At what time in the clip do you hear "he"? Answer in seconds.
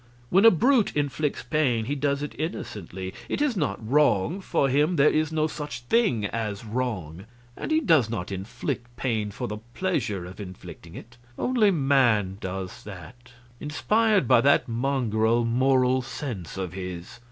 1.85-1.93, 7.69-7.79